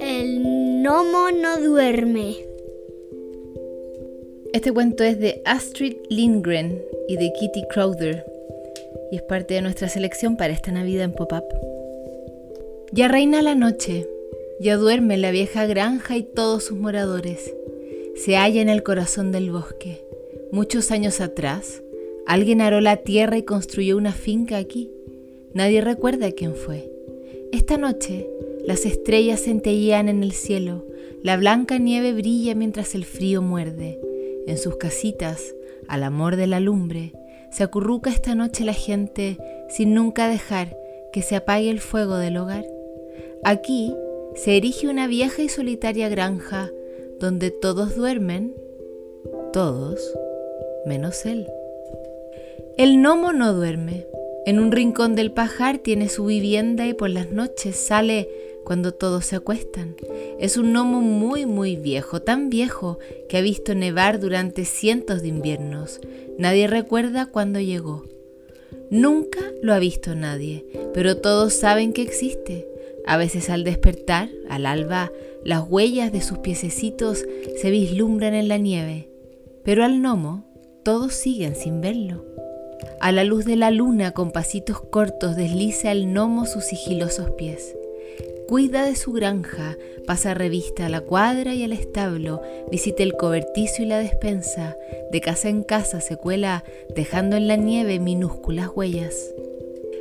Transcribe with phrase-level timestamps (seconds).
[0.00, 2.36] El gnomo no duerme.
[4.52, 8.24] Este cuento es de Astrid Lindgren y de Kitty Crowther
[9.10, 11.44] y es parte de nuestra selección para esta Navidad en Pop-Up.
[12.92, 14.08] Ya reina la noche,
[14.60, 17.54] ya duerme la vieja granja y todos sus moradores.
[18.16, 20.04] Se halla en el corazón del bosque.
[20.50, 21.82] Muchos años atrás,
[22.26, 24.90] alguien aró la tierra y construyó una finca aquí.
[25.54, 26.90] Nadie recuerda quién fue.
[27.52, 28.26] Esta noche,
[28.64, 30.86] las estrellas centellean en el cielo,
[31.22, 34.00] la blanca nieve brilla mientras el frío muerde.
[34.46, 35.54] En sus casitas,
[35.88, 37.12] al amor de la lumbre,
[37.50, 39.36] se acurruca esta noche la gente
[39.68, 40.76] sin nunca dejar
[41.12, 42.64] que se apague el fuego del hogar.
[43.44, 43.94] Aquí
[44.34, 46.70] se erige una vieja y solitaria granja
[47.20, 48.54] donde todos duermen,
[49.52, 50.00] todos,
[50.86, 51.46] menos él.
[52.78, 54.06] El gnomo no duerme,
[54.44, 58.28] en un rincón del pajar tiene su vivienda y por las noches sale
[58.64, 59.96] cuando todos se acuestan.
[60.38, 65.28] Es un gnomo muy muy viejo, tan viejo que ha visto nevar durante cientos de
[65.28, 66.00] inviernos.
[66.38, 68.04] Nadie recuerda cuándo llegó.
[68.90, 72.68] Nunca lo ha visto nadie, pero todos saben que existe.
[73.06, 75.12] A veces al despertar, al alba,
[75.44, 77.24] las huellas de sus piececitos
[77.56, 79.08] se vislumbran en la nieve,
[79.64, 80.44] pero al gnomo
[80.84, 82.24] todos siguen sin verlo.
[83.00, 87.76] A la luz de la luna, con pasitos cortos, desliza el gnomo sus sigilosos pies.
[88.48, 93.82] Cuida de su granja, pasa revista a la cuadra y al establo, visita el cobertizo
[93.82, 94.76] y la despensa,
[95.10, 99.34] de casa en casa se cuela, dejando en la nieve minúsculas huellas.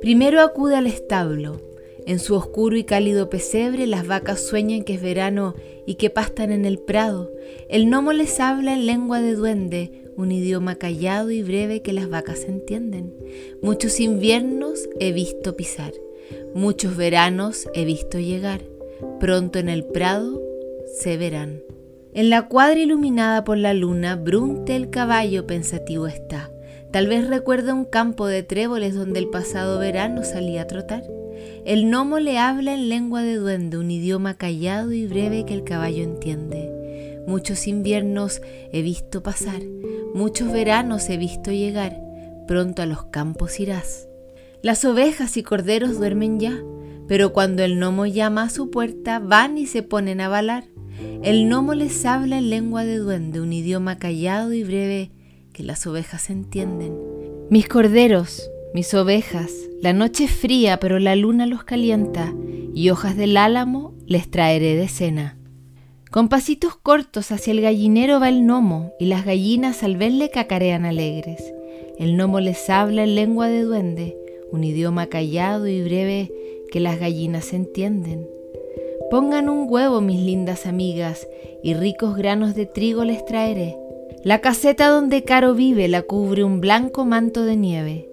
[0.00, 1.71] Primero acude al establo.
[2.06, 5.54] En su oscuro y cálido pesebre las vacas sueñan que es verano
[5.86, 7.32] y que pastan en el prado.
[7.68, 12.08] El gnomo les habla en lengua de duende, un idioma callado y breve que las
[12.08, 13.14] vacas entienden.
[13.62, 15.92] Muchos inviernos he visto pisar,
[16.54, 18.62] muchos veranos he visto llegar,
[19.20, 20.42] pronto en el prado
[20.98, 21.62] se verán.
[22.14, 26.50] En la cuadra iluminada por la luna, Brunte el caballo pensativo está.
[26.90, 31.02] Tal vez recuerda un campo de tréboles donde el pasado verano salía a trotar.
[31.64, 35.64] El gnomo le habla en lengua de duende, un idioma callado y breve que el
[35.64, 36.70] caballo entiende.
[37.26, 38.42] Muchos inviernos
[38.72, 39.62] he visto pasar,
[40.14, 42.00] muchos veranos he visto llegar,
[42.48, 44.08] pronto a los campos irás.
[44.62, 46.62] Las ovejas y corderos duermen ya,
[47.06, 50.64] pero cuando el gnomo llama a su puerta van y se ponen a balar.
[51.22, 55.10] El gnomo les habla en lengua de duende, un idioma callado y breve
[55.52, 56.96] que las ovejas entienden.
[57.50, 59.52] Mis corderos, mis ovejas,
[59.82, 62.32] la noche es fría, pero la luna los calienta,
[62.74, 65.36] y hojas del álamo les traeré de cena.
[66.10, 70.84] Con pasitos cortos hacia el gallinero va el gnomo, y las gallinas al verle cacarean
[70.84, 71.52] alegres.
[71.98, 74.16] El gnomo les habla en lengua de duende,
[74.50, 76.32] un idioma callado y breve
[76.70, 78.26] que las gallinas entienden.
[79.10, 81.28] Pongan un huevo, mis lindas amigas,
[81.62, 83.76] y ricos granos de trigo les traeré.
[84.24, 88.11] La caseta donde Caro vive la cubre un blanco manto de nieve.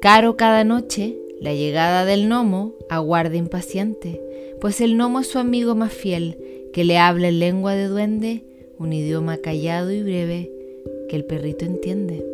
[0.00, 4.20] Caro cada noche, la llegada del gnomo, aguarda impaciente,
[4.60, 6.38] pues el gnomo es su amigo más fiel,
[6.72, 8.44] que le habla en lengua de duende,
[8.78, 10.52] un idioma callado y breve
[11.08, 12.24] que el perrito entiende.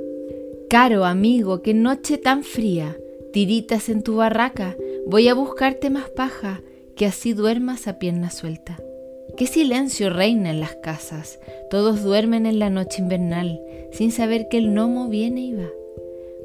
[0.69, 2.99] Caro amigo, qué noche tan fría,
[3.33, 4.77] tiritas en tu barraca,
[5.07, 6.61] voy a buscarte más paja,
[6.97, 8.79] que así duermas a pierna suelta.
[9.39, 13.59] Qué silencio reina en las casas, todos duermen en la noche invernal,
[13.91, 15.71] sin saber que el gnomo viene y va.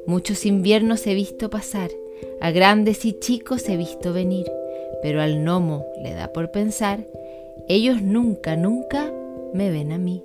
[0.06, 1.90] Muchos inviernos he visto pasar,
[2.40, 4.50] a grandes y chicos he visto venir,
[5.02, 7.06] pero al gnomo le da por pensar
[7.68, 9.12] ellos nunca, nunca
[9.54, 10.24] me ven a mí.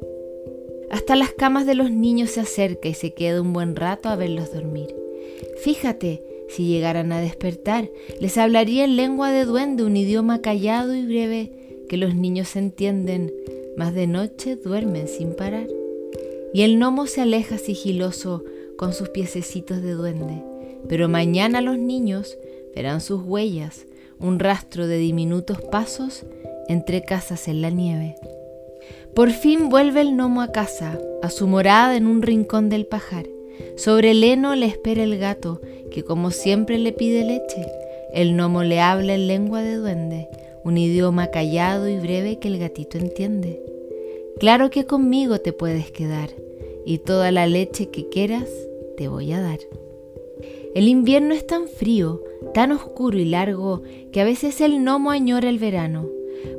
[0.90, 4.16] Hasta las camas de los niños se acerca y se queda un buen rato a
[4.16, 4.96] verlos dormir.
[5.58, 11.06] Fíjate, si llegaran a despertar, les hablaría en lengua de duende, un idioma callado y
[11.06, 11.52] breve
[11.88, 13.32] que los niños entienden,
[13.78, 15.68] mas de noche duermen sin parar.
[16.52, 18.44] Y el gnomo se aleja sigiloso
[18.78, 20.44] con sus piececitos de duende,
[20.88, 22.38] pero mañana los niños
[22.76, 23.86] verán sus huellas,
[24.20, 26.26] un rastro de diminutos pasos
[26.68, 28.16] entre casas en la nieve.
[29.14, 33.26] Por fin vuelve el gnomo a casa, a su morada en un rincón del pajar.
[33.78, 35.62] Sobre el heno le espera el gato,
[35.92, 37.66] que como siempre le pide leche.
[38.14, 40.28] El gnomo le habla en lengua de duende,
[40.64, 43.62] un idioma callado y breve que el gatito entiende.
[44.40, 46.30] Claro que conmigo te puedes quedar,
[46.86, 48.50] y toda la leche que quieras
[48.96, 49.60] te voy a dar.
[50.76, 52.22] El invierno es tan frío,
[52.54, 56.10] tan oscuro y largo, que a veces el gnomo añora el verano.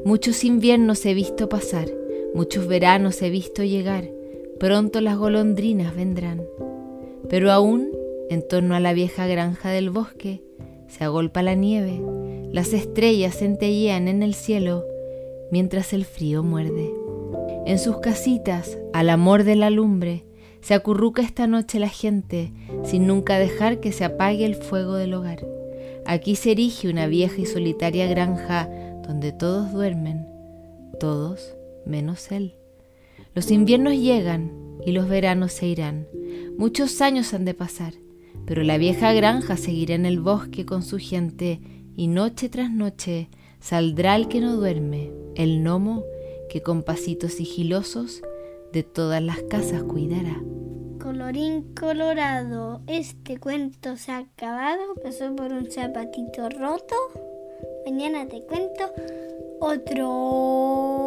[0.05, 1.90] Muchos inviernos he visto pasar,
[2.34, 4.11] muchos veranos he visto llegar,
[4.58, 6.46] pronto las golondrinas vendrán.
[7.29, 7.90] Pero aún,
[8.31, 10.43] en torno a la vieja granja del bosque,
[10.88, 12.00] se agolpa la nieve,
[12.52, 14.84] las estrellas centellean en el cielo,
[15.50, 17.06] mientras el frío muerde.
[17.67, 20.25] En sus casitas, al amor de la lumbre,
[20.61, 22.53] se acurruca esta noche la gente,
[22.85, 25.45] sin nunca dejar que se apague el fuego del hogar.
[26.07, 28.69] Aquí se erige una vieja y solitaria granja
[29.05, 30.29] donde todos duermen,
[31.01, 32.55] todos menos él.
[33.35, 34.53] Los inviernos llegan
[34.87, 36.07] y los veranos se irán.
[36.57, 37.95] Muchos años han de pasar,
[38.47, 41.61] pero la vieja granja seguirá en el bosque con su gente
[41.97, 43.29] y noche tras noche
[43.59, 46.05] saldrá el que no duerme, el gnomo
[46.56, 48.23] que con pasitos sigilosos
[48.73, 50.43] de todas las casas cuidará.
[51.03, 56.94] Colorín colorado, este cuento se ha acabado, pasó por un zapatito roto.
[57.85, 58.91] Mañana te cuento
[59.61, 61.06] otro.